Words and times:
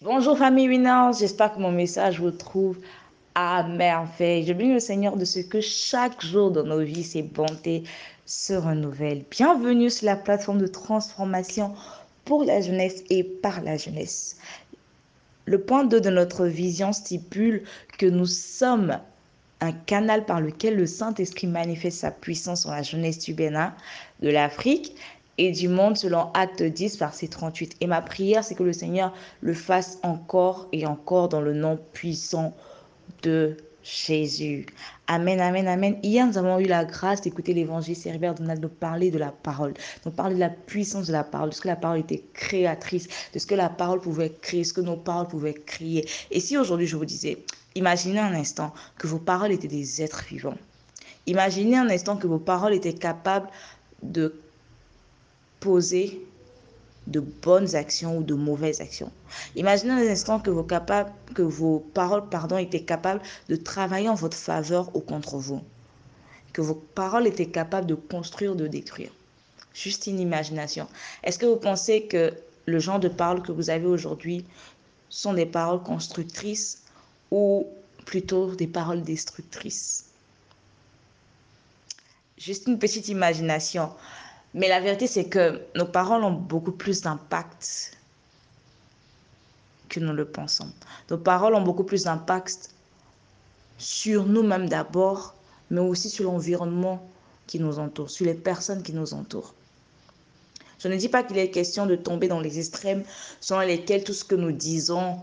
Bonjour 0.00 0.38
famille 0.38 0.68
Winners, 0.68 1.18
j'espère 1.18 1.52
que 1.52 1.58
mon 1.58 1.72
message 1.72 2.20
vous 2.20 2.30
trouve 2.30 2.78
à 3.34 3.64
merveille. 3.64 4.46
Je 4.46 4.52
bénis 4.52 4.74
le 4.74 4.78
Seigneur 4.78 5.16
de 5.16 5.24
ce 5.24 5.40
que 5.40 5.60
chaque 5.60 6.24
jour 6.24 6.52
dans 6.52 6.62
nos 6.62 6.82
vies, 6.82 7.02
ses 7.02 7.22
bontés 7.22 7.82
se 8.24 8.52
renouvellent. 8.52 9.24
Bienvenue 9.28 9.90
sur 9.90 10.06
la 10.06 10.14
plateforme 10.14 10.60
de 10.60 10.68
transformation 10.68 11.74
pour 12.24 12.44
la 12.44 12.60
jeunesse 12.60 13.02
et 13.10 13.24
par 13.24 13.60
la 13.62 13.76
jeunesse. 13.76 14.36
Le 15.46 15.60
point 15.60 15.82
2 15.82 16.00
de 16.00 16.10
notre 16.10 16.46
vision 16.46 16.92
stipule 16.92 17.64
que 17.98 18.06
nous 18.06 18.26
sommes 18.26 19.00
un 19.60 19.72
canal 19.72 20.24
par 20.26 20.40
lequel 20.40 20.76
le 20.76 20.86
Saint-Esprit 20.86 21.48
manifeste 21.48 21.98
sa 21.98 22.12
puissance 22.12 22.60
sur 22.60 22.70
la 22.70 22.84
jeunesse 22.84 23.18
du 23.18 23.34
Bénin, 23.34 23.74
de 24.20 24.28
l'Afrique 24.28 24.94
et 25.38 25.52
du 25.52 25.68
monde 25.68 25.96
selon 25.96 26.30
Acte 26.34 26.62
10, 26.62 26.98
verset 26.98 27.28
38. 27.28 27.76
Et 27.80 27.86
ma 27.86 28.02
prière, 28.02 28.44
c'est 28.44 28.54
que 28.54 28.64
le 28.64 28.72
Seigneur 28.72 29.14
le 29.40 29.54
fasse 29.54 29.98
encore 30.02 30.68
et 30.72 30.86
encore 30.86 31.28
dans 31.28 31.40
le 31.40 31.54
nom 31.54 31.78
puissant 31.92 32.54
de 33.22 33.56
Jésus. 33.82 34.66
Amen, 35.06 35.40
amen, 35.40 35.66
amen. 35.66 35.96
Hier, 36.02 36.26
nous 36.26 36.36
avons 36.36 36.58
eu 36.58 36.66
la 36.66 36.84
grâce 36.84 37.22
d'écouter 37.22 37.54
l'évangile 37.54 37.96
Herbert 38.04 38.34
Donald 38.34 38.60
nous 38.60 38.68
parler 38.68 39.10
de 39.10 39.18
la 39.18 39.30
parole, 39.30 39.72
nous 40.04 40.12
parler 40.12 40.34
de 40.34 40.40
la 40.40 40.50
puissance 40.50 41.06
de 41.06 41.12
la 41.12 41.24
parole, 41.24 41.50
de 41.50 41.54
ce 41.54 41.60
que 41.60 41.68
la 41.68 41.76
parole 41.76 42.00
était 42.00 42.22
créatrice, 42.34 43.08
de 43.32 43.38
ce 43.38 43.46
que 43.46 43.54
la 43.54 43.70
parole 43.70 44.00
pouvait 44.00 44.30
créer, 44.42 44.64
ce 44.64 44.74
que 44.74 44.82
nos 44.82 44.96
paroles 44.96 45.28
pouvaient 45.28 45.54
créer. 45.54 46.06
Et 46.30 46.40
si 46.40 46.58
aujourd'hui 46.58 46.86
je 46.86 46.96
vous 46.96 47.06
disais, 47.06 47.38
imaginez 47.76 48.18
un 48.18 48.34
instant 48.34 48.74
que 48.98 49.06
vos 49.06 49.18
paroles 49.18 49.52
étaient 49.52 49.68
des 49.68 50.02
êtres 50.02 50.24
vivants. 50.28 50.58
Imaginez 51.26 51.76
un 51.76 51.88
instant 51.88 52.16
que 52.16 52.26
vos 52.26 52.38
paroles 52.38 52.74
étaient 52.74 52.94
capables 52.94 53.48
de 54.02 54.34
poser 55.60 56.20
de 57.08 57.20
bonnes 57.20 57.74
actions 57.74 58.18
ou 58.18 58.22
de 58.22 58.34
mauvaises 58.34 58.80
actions. 58.80 59.10
Imaginez 59.56 59.92
un 59.92 60.12
instant 60.12 60.40
que 60.40 60.50
vos, 60.50 60.66
que 61.34 61.42
vos 61.42 61.80
paroles 61.94 62.28
pardon, 62.28 62.58
étaient 62.58 62.82
capables 62.82 63.22
de 63.48 63.56
travailler 63.56 64.08
en 64.08 64.14
votre 64.14 64.36
faveur 64.36 64.94
ou 64.94 65.00
contre 65.00 65.38
vous. 65.38 65.62
Que 66.52 66.60
vos 66.60 66.74
paroles 66.74 67.26
étaient 67.26 67.46
capables 67.46 67.86
de 67.86 67.94
construire, 67.94 68.56
de 68.56 68.66
détruire. 68.66 69.10
Juste 69.74 70.06
une 70.06 70.20
imagination. 70.20 70.86
Est-ce 71.22 71.38
que 71.38 71.46
vous 71.46 71.56
pensez 71.56 72.06
que 72.06 72.34
le 72.66 72.78
genre 72.78 73.00
de 73.00 73.08
paroles 73.08 73.42
que 73.42 73.52
vous 73.52 73.70
avez 73.70 73.86
aujourd'hui 73.86 74.44
sont 75.08 75.32
des 75.32 75.46
paroles 75.46 75.82
constructrices 75.82 76.82
ou 77.30 77.66
plutôt 78.04 78.54
des 78.54 78.66
paroles 78.66 79.02
destructrices? 79.02 80.04
Juste 82.36 82.66
une 82.66 82.78
petite 82.78 83.08
imagination. 83.08 83.90
Mais 84.54 84.68
la 84.68 84.80
vérité, 84.80 85.06
c'est 85.06 85.28
que 85.28 85.60
nos 85.74 85.84
paroles 85.84 86.24
ont 86.24 86.32
beaucoup 86.32 86.72
plus 86.72 87.02
d'impact 87.02 87.96
que 89.88 90.00
nous 90.00 90.12
le 90.12 90.24
pensons. 90.24 90.70
Nos 91.10 91.18
paroles 91.18 91.54
ont 91.54 91.62
beaucoup 91.62 91.84
plus 91.84 92.04
d'impact 92.04 92.70
sur 93.78 94.26
nous-mêmes 94.26 94.68
d'abord, 94.68 95.34
mais 95.70 95.80
aussi 95.80 96.10
sur 96.10 96.24
l'environnement 96.24 97.06
qui 97.46 97.58
nous 97.58 97.78
entoure, 97.78 98.10
sur 98.10 98.26
les 98.26 98.34
personnes 98.34 98.82
qui 98.82 98.92
nous 98.92 99.14
entourent. 99.14 99.54
Je 100.78 100.88
ne 100.88 100.96
dis 100.96 101.08
pas 101.08 101.22
qu'il 101.22 101.38
est 101.38 101.50
question 101.50 101.86
de 101.86 101.96
tomber 101.96 102.28
dans 102.28 102.40
les 102.40 102.58
extrêmes 102.58 103.02
selon 103.40 103.60
lesquels 103.60 104.04
tout 104.04 104.12
ce 104.12 104.24
que 104.24 104.34
nous 104.34 104.52
disons 104.52 105.18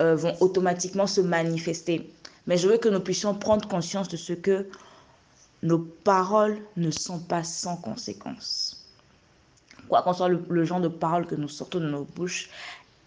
euh, 0.00 0.14
vont 0.14 0.36
automatiquement 0.40 1.06
se 1.06 1.20
manifester. 1.20 2.10
Mais 2.46 2.58
je 2.58 2.68
veux 2.68 2.78
que 2.78 2.88
nous 2.88 3.00
puissions 3.00 3.34
prendre 3.34 3.66
conscience 3.66 4.08
de 4.08 4.16
ce 4.16 4.32
que 4.32 4.68
nos 5.64 5.78
paroles 5.78 6.60
ne 6.76 6.90
sont 6.90 7.18
pas 7.18 7.42
sans 7.42 7.76
conséquences. 7.76 8.86
Quoi 9.88 10.02
qu'en 10.02 10.12
soit 10.12 10.28
le, 10.28 10.64
genre 10.64 10.80
de 10.80 10.88
paroles 10.88 11.26
que 11.26 11.34
nous 11.34 11.48
sortons 11.48 11.80
de 11.80 11.88
nos 11.88 12.04
bouches, 12.04 12.50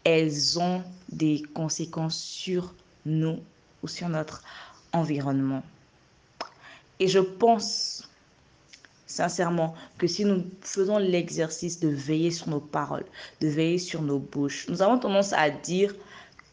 elles 0.04 0.60
ont 0.60 0.84
des 1.10 1.44
conséquences 1.54 2.18
sur 2.18 2.74
nous 3.06 3.40
ou 3.84 3.88
sur 3.88 4.10
notre 4.10 4.44
environnement. 4.92 5.64
Et 7.00 7.08
je 7.08 7.20
pense 7.20 8.10
sincèrement 9.06 9.76
que 10.00 10.08
si 10.08 10.26
nous 10.26 10.44
faisons 10.62 10.98
l'exercice 10.98 11.80
de 11.80 11.90
veiller 11.90 12.32
sur 12.32 12.50
nos 12.50 12.60
paroles, 12.60 13.06
de 13.40 13.48
veiller 13.48 13.78
sur 13.78 14.02
nos 14.02 14.18
bouches, 14.18 14.68
nous 14.68 14.82
avons 14.82 14.98
tendance 14.98 15.32
à 15.34 15.52
dire 15.52 15.94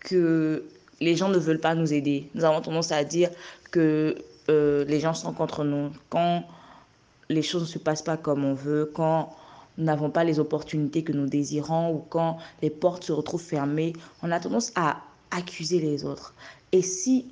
que 0.00 0.64
les 1.00 1.16
gens 1.16 1.30
ne 1.30 1.38
veulent 1.38 1.60
pas 1.60 1.74
nous 1.74 1.94
aider. 1.94 2.28
Nous 2.34 2.44
avons 2.44 2.60
tendance 2.60 2.92
à 2.92 3.04
dire 3.04 3.30
que 3.70 4.16
euh, 4.48 4.84
les 4.84 5.00
gens 5.00 5.14
sont 5.14 5.32
contre 5.32 5.64
nous, 5.64 5.90
quand 6.10 6.44
les 7.28 7.42
choses 7.42 7.62
ne 7.62 7.66
se 7.66 7.78
passent 7.78 8.02
pas 8.02 8.16
comme 8.16 8.44
on 8.44 8.54
veut, 8.54 8.90
quand 8.94 9.34
nous 9.78 9.84
n'avons 9.84 10.10
pas 10.10 10.24
les 10.24 10.38
opportunités 10.38 11.02
que 11.02 11.12
nous 11.12 11.26
désirons 11.26 11.92
ou 11.92 12.04
quand 12.08 12.38
les 12.62 12.70
portes 12.70 13.04
se 13.04 13.12
retrouvent 13.12 13.42
fermées, 13.42 13.92
on 14.22 14.30
a 14.30 14.38
tendance 14.40 14.72
à 14.76 15.02
accuser 15.30 15.80
les 15.80 16.04
autres. 16.04 16.34
Et 16.72 16.82
si, 16.82 17.26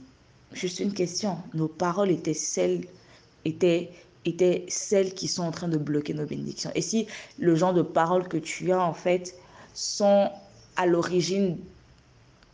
juste 0.52 0.80
une 0.80 0.92
question, 0.92 1.38
nos 1.54 1.68
paroles 1.68 2.10
étaient 2.10 2.34
celles, 2.34 2.84
étaient, 3.44 3.90
étaient 4.24 4.64
celles 4.68 5.14
qui 5.14 5.28
sont 5.28 5.42
en 5.42 5.52
train 5.52 5.68
de 5.68 5.78
bloquer 5.78 6.14
nos 6.14 6.26
bénédictions, 6.26 6.70
et 6.74 6.82
si 6.82 7.06
le 7.38 7.54
genre 7.54 7.74
de 7.74 7.82
paroles 7.82 8.26
que 8.26 8.38
tu 8.38 8.72
as, 8.72 8.80
en 8.80 8.94
fait, 8.94 9.36
sont 9.74 10.30
à 10.76 10.86
l'origine 10.86 11.58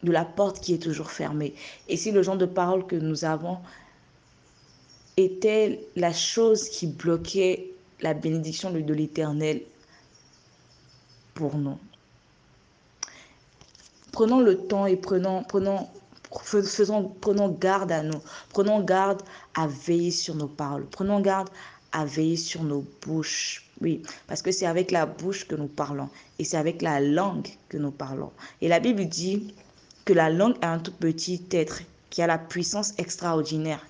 de 0.03 0.13
la 0.13 0.25
porte 0.25 0.61
qui 0.61 0.75
est 0.75 0.83
toujours 0.83 1.11
fermée, 1.11 1.55
et 1.89 1.97
si 1.97 2.11
le 2.11 2.23
genre 2.23 2.37
de 2.37 2.47
paroles 2.47 2.87
que 2.87 2.97
nous 2.97 3.25
avons 3.25 3.59
était 5.19 5.85
la 5.97 6.13
chose 6.13 6.69
qui 6.69 6.87
bloquait 6.87 7.73
la 8.01 8.15
bénédiction 8.15 8.71
de 8.71 8.95
l'Éternel 8.95 9.63
pour 11.35 11.57
nous. 11.57 11.79
Prenons 14.13 14.41
le 14.41 14.57
temps 14.57 14.87
et 14.87 14.97
prenons, 14.97 15.43
prenons, 15.43 15.89
faisons, 16.43 17.13
prenons 17.21 17.49
garde 17.49 17.91
à 17.91 18.03
nous. 18.03 18.21
Prenons 18.51 18.81
garde 18.81 19.23
à 19.55 19.67
veiller 19.67 20.13
sur 20.13 20.37
nos 20.37 20.47
paroles. 20.47 20.87
Prenons 20.87 21.21
garde 21.21 21.49
à 21.91 22.05
veiller 22.05 22.37
sur 22.37 22.63
nos 22.63 22.85
bouches. 23.05 23.65
Oui, 23.81 24.03
parce 24.29 24.43
que 24.43 24.53
c'est 24.53 24.67
avec 24.67 24.93
la 24.93 25.07
bouche 25.07 25.47
que 25.47 25.55
nous 25.55 25.69
parlons 25.69 26.09
et 26.39 26.45
c'est 26.45 26.57
avec 26.57 26.83
la 26.83 27.01
langue 27.01 27.49
que 27.69 27.77
nous 27.77 27.93
parlons. 27.93 28.33
Et 28.61 28.69
la 28.69 28.81
Bible 28.81 29.07
dit 29.07 29.55
que 30.05 30.13
la 30.13 30.31
langue 30.31 30.57
est 30.63 30.67
un 30.67 30.79
tout 30.79 30.93
petit 30.93 31.43
être 31.53 31.83
qui 32.11 32.23
a 32.23 32.27
la 32.27 32.39
puissance 32.39 32.95
extraordinaire 32.99 33.85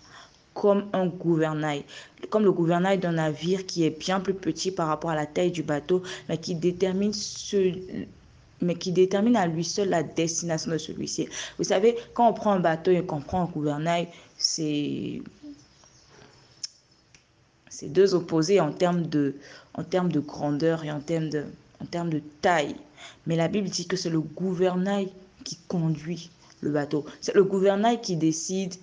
comme 0.58 0.88
un 0.92 1.06
gouvernail, 1.06 1.84
comme 2.30 2.42
le 2.42 2.50
gouvernail 2.50 2.98
d'un 2.98 3.12
navire 3.12 3.64
qui 3.64 3.84
est 3.84 3.96
bien 3.96 4.18
plus 4.18 4.34
petit 4.34 4.72
par 4.72 4.88
rapport 4.88 5.10
à 5.10 5.14
la 5.14 5.24
taille 5.24 5.52
du 5.52 5.62
bateau, 5.62 6.02
mais 6.28 6.36
qui 6.36 6.56
détermine 6.56 7.12
ce, 7.12 7.74
mais 8.60 8.74
qui 8.74 8.90
détermine 8.90 9.36
à 9.36 9.46
lui 9.46 9.62
seul 9.62 9.88
la 9.88 10.02
destination 10.02 10.72
de 10.72 10.78
celui-ci. 10.78 11.28
Vous 11.58 11.64
savez, 11.64 11.96
quand 12.12 12.28
on 12.28 12.32
prend 12.32 12.50
un 12.50 12.58
bateau 12.58 12.90
et 12.90 13.06
qu'on 13.06 13.20
prend 13.20 13.42
un 13.42 13.46
gouvernail, 13.46 14.08
c'est 14.36 15.22
deux 17.84 18.14
opposés 18.14 18.58
en 18.58 18.72
termes 18.72 19.06
de 19.06 19.36
en 19.74 19.84
termes 19.84 20.10
de 20.10 20.18
grandeur 20.18 20.84
et 20.84 20.90
en 20.90 20.98
termes 20.98 21.28
de 21.28 21.44
en 21.80 21.86
termes 21.86 22.10
de 22.10 22.20
taille. 22.42 22.74
Mais 23.28 23.36
la 23.36 23.46
Bible 23.46 23.68
dit 23.68 23.86
que 23.86 23.96
c'est 23.96 24.10
le 24.10 24.20
gouvernail 24.20 25.12
qui 25.44 25.56
conduit 25.68 26.30
le 26.62 26.72
bateau. 26.72 27.04
C'est 27.20 27.36
le 27.36 27.44
gouvernail 27.44 28.00
qui 28.00 28.16
décide 28.16 28.74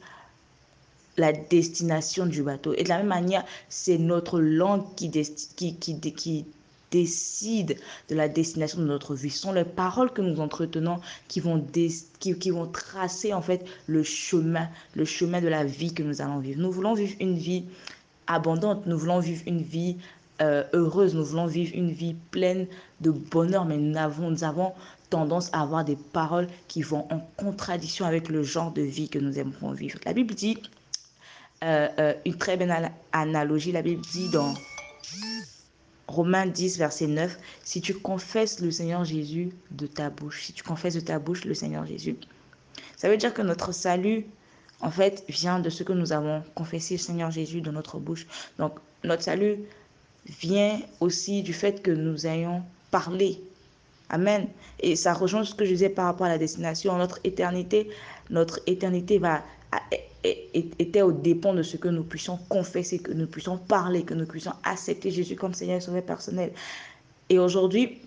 la 1.17 1.31
destination 1.31 2.25
du 2.25 2.43
bateau. 2.43 2.73
Et 2.73 2.83
de 2.83 2.89
la 2.89 2.97
même 2.97 3.07
manière, 3.07 3.45
c'est 3.69 3.97
notre 3.97 4.39
langue 4.39 4.83
qui, 4.95 5.09
décide 6.91 7.77
de 8.09 8.15
la 8.15 8.29
destination 8.29 8.79
de 8.79 8.85
notre 8.85 9.15
vie. 9.15 9.29
Ce 9.29 9.39
sont 9.39 9.51
les 9.51 9.65
paroles 9.65 10.11
que 10.11 10.21
nous 10.21 10.39
entretenons 10.39 10.99
qui 11.27 11.39
vont, 11.39 11.65
qui, 12.19 12.49
vont 12.49 12.67
tracer 12.67 13.33
en 13.33 13.41
fait 13.41 13.65
le 13.87 14.03
chemin, 14.03 14.69
le 14.95 15.03
chemin 15.03 15.41
de 15.41 15.47
la 15.47 15.65
vie 15.65 15.93
que 15.93 16.03
nous 16.03 16.21
allons 16.21 16.39
vivre. 16.39 16.61
Nous 16.61 16.71
voulons 16.71 16.93
vivre 16.93 17.15
une 17.19 17.37
vie 17.37 17.65
abondante, 18.27 18.85
nous 18.85 18.97
voulons 18.97 19.19
vivre 19.19 19.43
une 19.45 19.61
vie 19.61 19.97
euh, 20.41 20.63
heureuse, 20.73 21.15
nous 21.15 21.23
voulons 21.23 21.47
vivre 21.47 21.71
une 21.75 21.91
vie 21.91 22.15
pleine 22.31 22.67
de 23.01 23.11
bonheur, 23.11 23.65
mais 23.65 23.77
nous 23.77 23.97
avons, 23.97 24.29
nous 24.31 24.43
avons 24.43 24.73
tendance 25.09 25.49
à 25.53 25.61
avoir 25.61 25.85
des 25.85 25.95
paroles 25.95 26.47
qui 26.67 26.81
vont 26.81 27.07
en 27.11 27.19
contradiction 27.37 28.05
avec 28.05 28.29
le 28.29 28.43
genre 28.43 28.71
de 28.71 28.81
vie 28.81 29.07
que 29.07 29.19
nous 29.19 29.39
aimerons 29.39 29.71
vivre. 29.71 29.97
La 30.05 30.13
Bible 30.13 30.33
dit 30.33 30.57
euh, 31.65 31.87
euh, 31.97 32.13
une 32.25 32.37
très 32.37 32.57
belle 32.57 32.91
analogie. 33.11 33.71
La 33.71 33.81
Bible 33.81 34.03
dit 34.11 34.29
dans 34.29 34.53
Romains 36.07 36.45
10, 36.45 36.77
verset 36.77 37.07
9, 37.07 37.39
si 37.63 37.81
tu 37.81 37.95
confesses 37.95 38.59
le 38.59 38.69
Seigneur 38.69 39.03
Jésus 39.03 39.49
de 39.71 39.87
ta 39.87 40.11
bouche, 40.11 40.43
si 40.43 40.53
tu 40.53 40.61
confesses 40.61 40.93
de 40.93 40.99
ta 40.99 41.17
bouche 41.17 41.43
le 41.43 41.55
Seigneur 41.55 41.83
Jésus, 41.87 42.17
ça 42.95 43.09
veut 43.09 43.17
dire 43.17 43.33
que 43.33 43.41
notre 43.41 43.71
salut, 43.71 44.27
en 44.79 44.91
fait, 44.91 45.23
vient 45.27 45.59
de 45.59 45.71
ce 45.71 45.81
que 45.81 45.91
nous 45.91 46.13
avons 46.13 46.43
confessé 46.53 46.95
le 46.95 46.99
Seigneur 46.99 47.31
Jésus 47.31 47.61
de 47.61 47.71
notre 47.71 47.97
bouche. 47.97 48.27
Donc, 48.59 48.73
notre 49.03 49.23
salut 49.23 49.57
vient 50.39 50.79
aussi 50.99 51.41
du 51.41 51.53
fait 51.53 51.81
que 51.81 51.89
nous 51.89 52.27
ayons 52.27 52.61
parlé. 52.91 53.41
Amen. 54.09 54.47
Et 54.81 54.95
ça 54.95 55.13
rejoint 55.13 55.43
ce 55.43 55.55
que 55.55 55.65
je 55.65 55.71
disais 55.71 55.89
par 55.89 56.05
rapport 56.05 56.27
à 56.27 56.29
la 56.29 56.37
destination. 56.37 56.95
Notre 56.95 57.19
éternité, 57.23 57.89
notre 58.29 58.59
éternité 58.67 59.17
va 59.17 59.43
était 60.23 61.01
au 61.01 61.11
dépend 61.11 61.53
de 61.53 61.63
ce 61.63 61.77
que 61.77 61.87
nous 61.87 62.03
puissions 62.03 62.39
confesser, 62.49 62.99
que 62.99 63.11
nous 63.11 63.27
puissions 63.27 63.57
parler, 63.57 64.03
que 64.03 64.13
nous 64.13 64.25
puissions 64.25 64.53
accepter 64.63 65.11
Jésus 65.11 65.35
comme 65.35 65.53
Seigneur 65.53 65.77
et 65.77 65.81
Sauveur 65.81 66.03
personnel. 66.03 66.51
Et 67.29 67.39
aujourd'hui, 67.39 67.99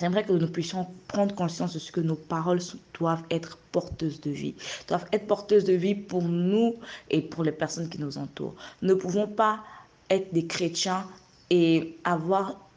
J'aimerais 0.00 0.24
que 0.24 0.32
nous 0.32 0.48
puissions 0.48 0.86
prendre 1.08 1.34
conscience 1.34 1.74
de 1.74 1.78
ce 1.78 1.92
que 1.92 2.00
nos 2.00 2.14
paroles 2.14 2.60
doivent 2.98 3.24
être 3.30 3.58
porteuses 3.70 4.18
de 4.22 4.30
vie, 4.30 4.54
doivent 4.88 5.04
être 5.12 5.26
porteuses 5.26 5.64
de 5.64 5.74
vie 5.74 5.94
pour 5.94 6.22
nous 6.22 6.76
et 7.10 7.20
pour 7.20 7.44
les 7.44 7.52
personnes 7.52 7.90
qui 7.90 8.00
nous 8.00 8.16
entourent. 8.16 8.54
Nous 8.80 8.88
ne 8.88 8.94
pouvons 8.94 9.26
pas 9.26 9.62
être 10.08 10.32
des 10.32 10.46
chrétiens 10.46 11.06
et 11.50 11.98
avoir 12.04 12.69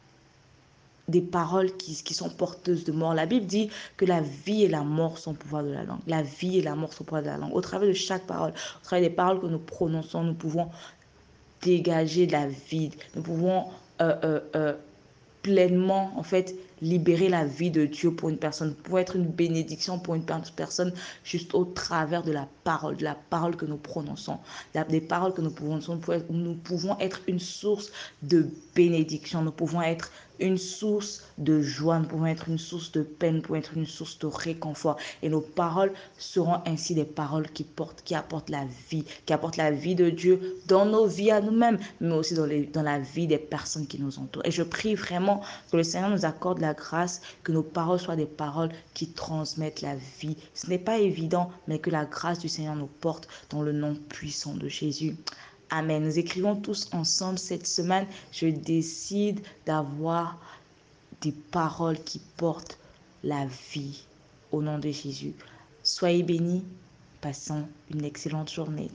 des 1.08 1.20
paroles 1.20 1.76
qui, 1.76 2.14
sont 2.14 2.30
porteuses 2.30 2.84
de 2.84 2.92
mort. 2.92 3.14
La 3.14 3.26
Bible 3.26 3.46
dit 3.46 3.70
que 3.96 4.04
la 4.04 4.20
vie 4.20 4.64
et 4.64 4.68
la 4.68 4.82
mort 4.82 5.18
sont 5.18 5.32
au 5.32 5.34
pouvoir 5.34 5.62
de 5.62 5.70
la 5.70 5.84
langue. 5.84 6.00
La 6.06 6.22
vie 6.22 6.58
et 6.58 6.62
la 6.62 6.74
mort 6.74 6.92
sont 6.92 7.02
au 7.02 7.04
pouvoir 7.04 7.22
de 7.22 7.28
la 7.28 7.36
langue. 7.36 7.54
Au 7.54 7.60
travers 7.60 7.88
de 7.88 7.94
chaque 7.94 8.26
parole, 8.26 8.52
au 8.52 8.84
travers 8.84 9.08
des 9.08 9.14
paroles 9.14 9.40
que 9.40 9.46
nous 9.46 9.58
prononçons, 9.58 10.22
nous 10.22 10.34
pouvons 10.34 10.70
dégager 11.62 12.26
la 12.26 12.46
vie. 12.46 12.90
Nous 13.16 13.22
pouvons 13.22 13.64
euh, 14.00 14.14
euh, 14.24 14.40
euh, 14.56 14.74
pleinement, 15.42 16.10
en 16.16 16.22
fait, 16.22 16.54
libérer 16.80 17.28
la 17.28 17.44
vie 17.44 17.70
de 17.70 17.86
Dieu 17.86 18.12
pour 18.12 18.28
une 18.28 18.38
personne, 18.38 18.74
pour 18.74 18.98
être 18.98 19.16
une 19.16 19.26
bénédiction 19.26 19.98
pour 19.98 20.14
une 20.14 20.24
personne 20.24 20.92
juste 21.22 21.54
au 21.54 21.64
travers 21.64 22.22
de 22.22 22.32
la 22.32 22.48
parole, 22.64 22.96
de 22.96 23.04
la 23.04 23.14
parole 23.14 23.56
que 23.56 23.66
nous 23.66 23.76
prononçons, 23.76 24.38
des 24.88 25.00
paroles 25.00 25.32
que 25.32 25.40
nous 25.40 25.50
pouvons, 25.50 25.80
nous 26.30 26.54
pouvons 26.54 26.98
être 26.98 27.20
une 27.26 27.38
source 27.38 27.90
de 28.22 28.48
bénédiction, 28.74 29.42
nous 29.42 29.52
pouvons 29.52 29.82
être 29.82 30.10
une 30.40 30.58
source 30.58 31.22
de 31.38 31.60
joie, 31.60 31.98
nous 31.98 32.06
pouvons 32.06 32.26
être 32.26 32.48
une 32.48 32.58
source 32.58 32.92
de 32.92 33.02
peine, 33.02 33.36
nous 33.36 33.42
pouvons 33.42 33.58
être 33.58 33.76
une 33.76 33.86
source 33.86 34.18
de 34.18 34.26
réconfort. 34.26 34.96
Et 35.22 35.28
nos 35.28 35.40
paroles 35.40 35.92
seront 36.18 36.60
ainsi 36.66 36.94
des 36.94 37.04
paroles 37.04 37.48
qui 37.50 37.64
portent, 37.64 38.02
qui 38.04 38.14
apportent 38.14 38.50
la 38.50 38.64
vie, 38.90 39.04
qui 39.26 39.32
apportent 39.32 39.56
la 39.56 39.70
vie 39.70 39.94
de 39.94 40.10
Dieu 40.10 40.58
dans 40.66 40.86
nos 40.86 41.06
vies 41.06 41.30
à 41.30 41.40
nous-mêmes, 41.40 41.78
mais 42.00 42.14
aussi 42.14 42.34
dans, 42.34 42.48
dans 42.72 42.82
la 42.82 42.98
vie 42.98 43.26
des 43.26 43.38
personnes 43.38 43.86
qui 43.86 44.00
nous 44.00 44.18
entourent. 44.18 44.44
Et 44.44 44.50
je 44.50 44.62
prie 44.62 44.94
vraiment 44.94 45.40
que 45.70 45.76
le 45.76 45.82
Seigneur 45.82 46.10
nous 46.10 46.24
accorde 46.24 46.60
la 46.60 46.74
grâce, 46.74 47.22
que 47.42 47.52
nos 47.52 47.62
paroles 47.62 48.00
soient 48.00 48.16
des 48.16 48.26
paroles 48.26 48.70
qui 48.94 49.08
transmettent 49.08 49.82
la 49.82 49.96
vie. 50.20 50.36
Ce 50.54 50.68
n'est 50.68 50.78
pas 50.78 50.98
évident, 50.98 51.50
mais 51.68 51.78
que 51.78 51.90
la 51.90 52.04
grâce 52.04 52.38
du 52.38 52.48
Seigneur 52.48 52.76
nous 52.76 52.86
porte 52.86 53.28
dans 53.50 53.62
le 53.62 53.72
nom 53.72 53.94
puissant 54.08 54.54
de 54.54 54.68
Jésus. 54.68 55.16
Amen. 55.76 56.04
Nous 56.04 56.20
écrivons 56.20 56.54
tous 56.54 56.88
ensemble 56.92 57.36
cette 57.36 57.66
semaine. 57.66 58.06
Je 58.30 58.46
décide 58.46 59.40
d'avoir 59.66 60.38
des 61.20 61.32
paroles 61.32 61.98
qui 62.04 62.20
portent 62.36 62.78
la 63.24 63.46
vie 63.72 64.04
au 64.52 64.62
nom 64.62 64.78
de 64.78 64.92
Jésus. 64.92 65.34
Soyez 65.82 66.22
bénis. 66.22 66.62
Passons 67.20 67.66
une 67.92 68.04
excellente 68.04 68.52
journée. 68.52 68.88